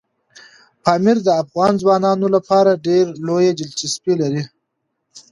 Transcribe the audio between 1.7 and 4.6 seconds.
ځوانانو لپاره ډېره لویه دلچسپي لري.